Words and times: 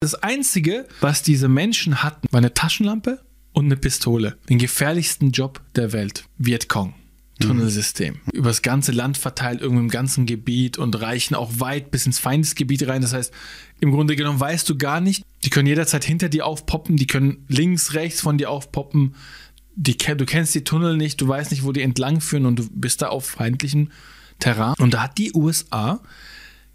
Das 0.00 0.14
Einzige, 0.14 0.86
was 1.00 1.22
diese 1.22 1.48
Menschen 1.48 2.02
hatten, 2.02 2.28
war 2.30 2.38
eine 2.38 2.52
Taschenlampe 2.52 3.24
und 3.52 3.64
eine 3.64 3.76
Pistole. 3.76 4.36
Den 4.48 4.58
gefährlichsten 4.58 5.30
Job 5.30 5.62
der 5.74 5.92
Welt. 5.92 6.24
Vietcong. 6.36 6.94
Tunnelsystem. 7.40 8.14
Mhm. 8.14 8.30
Übers 8.32 8.60
ganze 8.62 8.92
Land 8.92 9.16
verteilt, 9.16 9.60
irgendwo 9.60 9.80
im 9.80 9.88
ganzen 9.88 10.26
Gebiet 10.26 10.76
und 10.76 11.00
reichen 11.00 11.34
auch 11.34 11.60
weit 11.60 11.90
bis 11.90 12.04
ins 12.06 12.18
Feindesgebiet 12.18 12.86
rein. 12.88 13.02
Das 13.02 13.14
heißt, 13.14 13.32
im 13.80 13.90
Grunde 13.90 14.16
genommen 14.16 14.40
weißt 14.40 14.68
du 14.68 14.76
gar 14.76 15.00
nicht, 15.00 15.24
die 15.44 15.50
können 15.50 15.66
jederzeit 15.66 16.04
hinter 16.04 16.28
dir 16.28 16.46
aufpoppen, 16.46 16.96
die 16.96 17.06
können 17.06 17.44
links, 17.48 17.94
rechts 17.94 18.20
von 18.20 18.36
dir 18.36 18.50
aufpoppen. 18.50 19.14
Die, 19.76 19.96
du 19.96 20.26
kennst 20.26 20.54
die 20.54 20.64
Tunnel 20.64 20.96
nicht, 20.96 21.20
du 21.20 21.28
weißt 21.28 21.50
nicht, 21.50 21.64
wo 21.64 21.72
die 21.72 21.82
entlang 21.82 22.20
führen 22.20 22.46
und 22.46 22.58
du 22.58 22.68
bist 22.70 23.00
da 23.00 23.08
auf 23.08 23.26
feindlichem 23.26 23.90
Terrain. 24.38 24.74
Und 24.78 24.94
da 24.94 25.04
hat 25.04 25.18
die 25.18 25.32
USA 25.34 26.00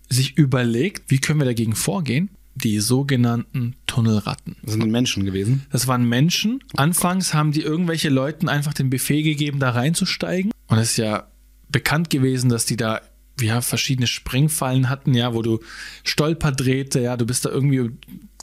sich 0.10 0.38
überlegt, 0.38 1.10
wie 1.10 1.20
können 1.20 1.40
wir 1.40 1.46
dagegen 1.46 1.76
vorgehen? 1.76 2.30
Die 2.56 2.80
sogenannten 2.80 3.76
Tunnelratten. 3.88 4.58
Das 4.64 4.74
sind 4.74 4.92
Menschen 4.92 5.26
gewesen. 5.26 5.66
Das 5.72 5.88
waren 5.88 6.08
Menschen. 6.08 6.64
Anfangs 6.76 7.34
haben 7.34 7.52
die 7.52 7.62
irgendwelche 7.62 8.10
Leuten 8.10 8.50
einfach 8.50 8.74
den 8.74 8.90
Befehl 8.90 9.24
gegeben, 9.24 9.60
da 9.60 9.72
reinzusteigen. 9.72 10.52
Und 10.68 10.78
es 10.78 10.92
ist 10.92 10.98
ja 10.98 11.28
bekannt 11.70 12.10
gewesen, 12.10 12.50
dass 12.50 12.66
die 12.66 12.78
da 12.78 13.02
ja, 13.40 13.62
verschiedene 13.62 14.08
Springfallen 14.08 14.90
hatten, 14.90 15.14
ja, 15.14 15.34
wo 15.34 15.42
du 15.42 15.60
Stolperdrähte, 16.04 17.00
ja, 17.00 17.18
du 17.18 17.26
bist 17.26 17.46
da 17.46 17.50
irgendwie 17.50 17.92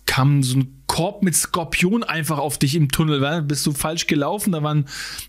kam 0.06 0.42
so 0.42 0.58
ein 0.58 0.77
Korb 0.98 1.22
mit 1.22 1.36
Skorpion 1.36 2.02
einfach 2.02 2.38
auf 2.38 2.58
dich 2.58 2.74
im 2.74 2.90
Tunnel. 2.90 3.20
Weil 3.20 3.42
bist 3.42 3.64
du 3.64 3.72
falsch 3.72 4.08
gelaufen, 4.08 4.50
da 4.50 4.64
war, 4.64 4.82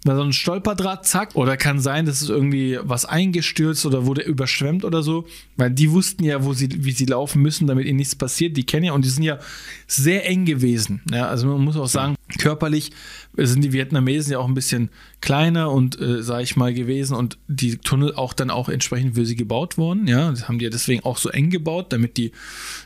war 0.03 0.15
so 0.15 0.23
ein 0.23 0.33
Stolperdraht, 0.33 1.05
zack. 1.05 1.35
Oder 1.35 1.57
kann 1.57 1.79
sein, 1.79 2.07
dass 2.07 2.23
es 2.23 2.29
irgendwie 2.29 2.79
was 2.81 3.05
eingestürzt 3.05 3.85
oder 3.85 4.07
wurde 4.07 4.23
überschwemmt 4.23 4.83
oder 4.83 5.03
so. 5.03 5.27
Weil 5.57 5.69
die 5.69 5.91
wussten 5.91 6.23
ja, 6.23 6.43
wo 6.43 6.53
sie, 6.53 6.83
wie 6.83 6.91
sie 6.91 7.05
laufen 7.05 7.43
müssen, 7.43 7.67
damit 7.67 7.85
ihnen 7.85 7.97
nichts 7.97 8.15
passiert. 8.15 8.57
Die 8.57 8.65
kennen 8.65 8.85
ja 8.85 8.93
und 8.93 9.05
die 9.05 9.09
sind 9.09 9.21
ja 9.21 9.37
sehr 9.85 10.27
eng 10.27 10.45
gewesen. 10.45 11.03
Ja, 11.13 11.27
also 11.27 11.45
man 11.45 11.63
muss 11.63 11.77
auch 11.77 11.85
sagen, 11.85 12.15
körperlich 12.39 12.89
sind 13.37 13.63
die 13.63 13.71
Vietnamesen 13.71 14.31
ja 14.31 14.39
auch 14.39 14.47
ein 14.47 14.55
bisschen 14.55 14.89
kleiner 15.21 15.71
und, 15.71 16.01
äh, 16.01 16.23
sag 16.23 16.41
ich 16.41 16.55
mal, 16.55 16.73
gewesen 16.73 17.15
und 17.15 17.37
die 17.47 17.77
Tunnel 17.77 18.15
auch 18.15 18.33
dann 18.33 18.49
auch 18.49 18.69
entsprechend 18.69 19.13
für 19.13 19.25
sie 19.27 19.35
gebaut 19.35 19.77
worden. 19.77 20.07
Ja, 20.07 20.31
das 20.31 20.47
haben 20.47 20.57
die 20.57 20.65
ja 20.65 20.71
deswegen 20.71 21.03
auch 21.03 21.19
so 21.19 21.29
eng 21.29 21.51
gebaut, 21.51 21.93
damit 21.93 22.17
die 22.17 22.31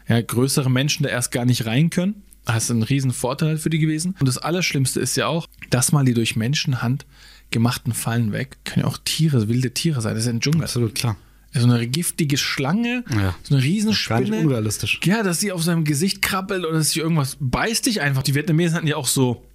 ja, 0.09 0.21
größere 0.21 0.69
Menschen 0.69 1.03
da 1.03 1.09
erst 1.09 1.31
gar 1.31 1.45
nicht 1.45 1.65
rein 1.65 1.89
können. 1.89 2.22
Das 2.45 2.65
ist 2.65 2.69
ein 2.71 2.83
riesen 2.83 3.11
Vorteil 3.11 3.57
für 3.57 3.69
die 3.69 3.79
gewesen. 3.79 4.15
Und 4.19 4.27
das 4.27 4.37
Allerschlimmste 4.37 4.99
ist 4.99 5.15
ja 5.15 5.27
auch, 5.27 5.47
dass 5.69 5.91
mal 5.91 6.03
die 6.05 6.13
durch 6.13 6.35
Menschenhand 6.35 7.05
gemachten 7.51 7.93
Fallen 7.93 8.31
weg, 8.31 8.57
können 8.65 8.85
ja 8.85 8.91
auch 8.91 8.97
Tiere, 9.05 9.47
wilde 9.47 9.73
Tiere 9.73 10.01
sein. 10.01 10.13
Das 10.15 10.23
ist 10.23 10.27
ja 10.27 10.33
ein 10.33 10.41
Dschungel. 10.41 10.63
Absolut, 10.63 10.95
klar. 10.95 11.15
So 11.55 11.65
eine 11.71 11.87
giftige 11.87 12.35
Schlange, 12.37 13.03
Ja. 13.11 13.35
so 13.43 13.53
eine 13.53 13.57
Das 13.57 13.57
ist 13.57 13.63
Riesenspinne. 13.63 14.21
gar 14.21 14.29
nicht 14.37 14.45
unrealistisch. 14.45 14.99
Ja, 15.03 15.21
dass 15.21 15.39
sie 15.39 15.51
auf 15.51 15.61
seinem 15.63 15.83
Gesicht 15.83 16.23
krabbelt 16.23 16.65
oder 16.65 16.79
dass 16.79 16.89
sie 16.91 16.99
irgendwas 16.99 17.37
beißt 17.39 17.85
dich 17.85 18.01
einfach. 18.01 18.23
Die 18.23 18.33
Vietnamesen 18.33 18.75
hatten 18.75 18.87
ja 18.87 18.95
auch 18.95 19.05
so, 19.07 19.45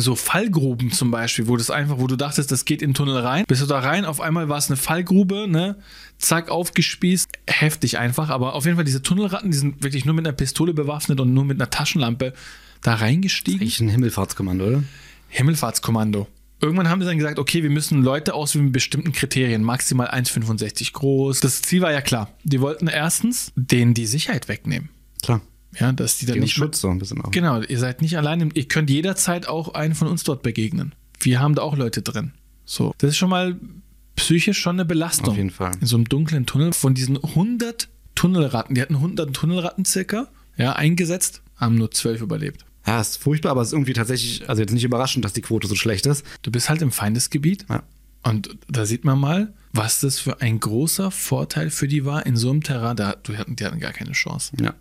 so 0.00 0.16
Fallgruben 0.16 0.90
zum 0.90 1.10
Beispiel, 1.10 1.48
wo 1.48 1.56
das 1.56 1.70
einfach, 1.70 1.98
wo 1.98 2.06
du 2.06 2.16
dachtest, 2.16 2.50
das 2.50 2.64
geht 2.64 2.82
in 2.82 2.90
den 2.90 2.94
Tunnel 2.94 3.18
rein. 3.18 3.44
Bist 3.46 3.62
du 3.62 3.66
da 3.66 3.78
rein, 3.78 4.04
auf 4.04 4.20
einmal 4.20 4.48
war 4.48 4.58
es 4.58 4.68
eine 4.68 4.76
Fallgrube, 4.76 5.46
ne? 5.48 5.76
Zack, 6.18 6.50
aufgespießt. 6.50 7.28
Heftig 7.46 7.98
einfach. 7.98 8.30
Aber 8.30 8.54
auf 8.54 8.64
jeden 8.64 8.76
Fall, 8.76 8.84
diese 8.84 9.02
Tunnelratten, 9.02 9.50
die 9.50 9.56
sind 9.56 9.82
wirklich 9.82 10.04
nur 10.04 10.14
mit 10.14 10.26
einer 10.26 10.34
Pistole 10.34 10.74
bewaffnet 10.74 11.20
und 11.20 11.32
nur 11.34 11.44
mit 11.44 11.60
einer 11.60 11.70
Taschenlampe 11.70 12.34
da 12.82 12.94
reingestiegen. 12.94 13.60
Eigentlich 13.60 13.80
ein 13.80 13.88
Himmelfahrtskommando, 13.88 14.66
oder? 14.66 14.82
Himmelfahrtskommando. 15.28 16.28
Irgendwann 16.60 16.88
haben 16.88 17.00
sie 17.02 17.06
dann 17.06 17.18
gesagt, 17.18 17.38
okay, 17.38 17.62
wir 17.62 17.70
müssen 17.70 18.02
Leute 18.02 18.34
auswählen 18.34 18.66
mit 18.66 18.72
bestimmten 18.72 19.12
Kriterien, 19.12 19.62
maximal 19.62 20.08
1,65 20.08 20.92
groß. 20.92 21.40
Das 21.40 21.62
Ziel 21.62 21.82
war 21.82 21.92
ja 21.92 22.00
klar. 22.00 22.30
Die 22.44 22.60
wollten 22.60 22.86
erstens 22.86 23.52
denen 23.56 23.92
die 23.92 24.06
Sicherheit 24.06 24.48
wegnehmen. 24.48 24.88
Klar. 25.22 25.40
Ja, 25.78 25.92
dass 25.92 26.18
die 26.18 26.26
dann 26.26 26.34
Den 26.34 26.42
nicht 26.42 26.54
Schutz 26.54 26.80
so 26.80 26.88
ein 26.90 26.98
bisschen 26.98 27.20
auch. 27.22 27.30
Genau, 27.30 27.60
ihr 27.62 27.78
seid 27.78 28.02
nicht 28.02 28.16
allein. 28.16 28.50
Ihr 28.54 28.68
könnt 28.68 28.90
jederzeit 28.90 29.48
auch 29.48 29.74
einen 29.74 29.94
von 29.94 30.08
uns 30.08 30.24
dort 30.24 30.42
begegnen. 30.42 30.94
Wir 31.20 31.40
haben 31.40 31.54
da 31.54 31.62
auch 31.62 31.76
Leute 31.76 32.02
drin. 32.02 32.32
So, 32.64 32.94
das 32.98 33.10
ist 33.10 33.16
schon 33.16 33.30
mal 33.30 33.58
psychisch 34.16 34.58
schon 34.58 34.76
eine 34.76 34.84
Belastung. 34.84 35.30
Auf 35.30 35.36
jeden 35.36 35.50
Fall. 35.50 35.72
In 35.80 35.86
so 35.86 35.96
einem 35.96 36.08
dunklen 36.08 36.46
Tunnel 36.46 36.72
von 36.72 36.94
diesen 36.94 37.16
100 37.22 37.88
Tunnelratten, 38.14 38.74
die 38.74 38.82
hatten 38.82 38.94
100 38.96 39.34
Tunnelratten 39.34 39.84
circa, 39.84 40.28
ja, 40.56 40.74
eingesetzt, 40.74 41.42
haben 41.56 41.74
nur 41.76 41.90
12 41.90 42.20
überlebt. 42.22 42.64
Ja, 42.86 43.00
ist 43.00 43.16
furchtbar, 43.16 43.50
aber 43.52 43.62
es 43.62 43.68
ist 43.68 43.72
irgendwie 43.72 43.92
tatsächlich, 43.94 44.48
also 44.48 44.60
jetzt 44.62 44.72
nicht 44.72 44.84
überraschend, 44.84 45.24
dass 45.24 45.32
die 45.32 45.40
Quote 45.40 45.66
so 45.66 45.74
schlecht 45.74 46.06
ist. 46.06 46.24
Du 46.42 46.50
bist 46.50 46.68
halt 46.68 46.82
im 46.82 46.92
Feindesgebiet 46.92 47.64
Ja. 47.70 47.82
und 48.22 48.56
da 48.68 48.84
sieht 48.86 49.04
man 49.04 49.18
mal, 49.18 49.52
was 49.72 50.00
das 50.00 50.18
für 50.20 50.40
ein 50.40 50.60
großer 50.60 51.10
Vorteil 51.10 51.70
für 51.70 51.88
die 51.88 52.04
war 52.04 52.24
in 52.26 52.36
so 52.36 52.50
einem 52.50 52.62
Terrain. 52.62 52.96
Da, 52.96 53.16
die 53.16 53.36
hatten, 53.36 53.56
die 53.56 53.64
hatten 53.64 53.80
gar 53.80 53.92
keine 53.92 54.12
Chance. 54.12 54.52
Ja. 54.60 54.74